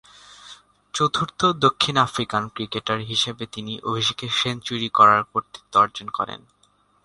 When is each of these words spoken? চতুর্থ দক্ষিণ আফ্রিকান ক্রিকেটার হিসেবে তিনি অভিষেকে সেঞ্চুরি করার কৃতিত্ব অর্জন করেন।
চতুর্থ 0.93 1.39
দক্ষিণ 1.65 1.95
আফ্রিকান 1.97 2.43
ক্রিকেটার 2.47 2.99
হিসেবে 3.01 3.43
তিনি 3.45 3.73
অভিষেকে 3.83 4.25
সেঞ্চুরি 4.31 4.89
করার 4.89 5.21
কৃতিত্ব 5.33 5.73
অর্জন 5.79 6.07
করেন। 6.09 6.41